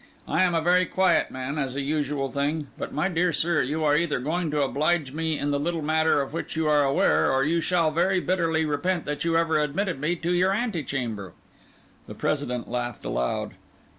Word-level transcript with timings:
I 0.27 0.41
am 0.41 0.55
a 0.55 0.61
very 0.61 0.87
quiet 0.87 1.29
man, 1.29 1.59
as 1.59 1.75
a 1.75 1.81
usual 1.81 2.27
thing; 2.31 2.69
but, 2.75 2.91
my 2.91 3.07
dear 3.07 3.31
sir, 3.31 3.61
you 3.61 3.83
are 3.83 3.95
either 3.95 4.17
going 4.19 4.49
to 4.49 4.63
oblige 4.63 5.11
me 5.11 5.37
in 5.37 5.51
the 5.51 5.59
little 5.59 5.83
matter 5.83 6.23
of 6.23 6.33
which 6.33 6.55
you 6.55 6.67
are 6.67 6.83
aware, 6.83 7.31
or 7.31 7.43
you 7.43 7.61
shall 7.61 7.91
very 7.91 8.19
bitterly 8.19 8.65
repent 8.65 9.05
that 9.05 9.23
you 9.23 9.37
ever 9.37 9.59
admitted 9.59 10.01
me 10.01 10.15
to 10.15 10.31
your 10.31 10.53
ante 10.53 10.81
chamber." 10.83 11.33
The 12.07 12.15
President 12.15 12.67
laughed 12.67 13.05
aloud. 13.05 13.51